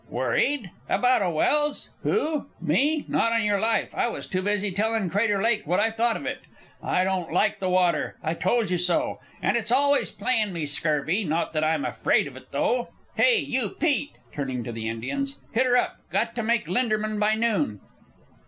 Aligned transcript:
"Worried? 0.09 0.71
About 0.89 1.21
a 1.21 1.29
Welse? 1.29 1.89
Who? 2.01 2.47
Me? 2.59 3.05
Not 3.07 3.33
on 3.33 3.43
your 3.43 3.59
life. 3.59 3.93
I 3.93 4.07
was 4.07 4.25
too 4.25 4.41
busy 4.41 4.71
tellin' 4.71 5.11
Crater 5.11 5.39
Lake 5.39 5.67
what 5.67 5.79
I 5.79 5.91
thought 5.91 6.17
of 6.17 6.25
it. 6.25 6.39
I 6.81 7.03
don't 7.03 7.31
like 7.31 7.59
the 7.59 7.69
water. 7.69 8.17
I 8.23 8.33
told 8.33 8.71
you 8.71 8.79
so. 8.79 9.19
And 9.43 9.55
it's 9.55 9.71
always 9.71 10.09
playin' 10.09 10.53
me 10.53 10.65
scurvy 10.65 11.23
not 11.23 11.53
that 11.53 11.63
I'm 11.63 11.85
afraid 11.85 12.25
of 12.25 12.35
it, 12.35 12.51
though." 12.51 12.89
"Hey, 13.15 13.37
you 13.41 13.69
Pete!" 13.69 14.17
turning 14.33 14.63
to 14.63 14.71
the 14.71 14.89
Indians. 14.89 15.37
"Hit 15.51 15.67
'er 15.67 15.77
up! 15.77 15.97
Got 16.09 16.33
to 16.33 16.41
make 16.41 16.67
Linderman 16.67 17.19
by 17.19 17.35
noon!" 17.35 17.79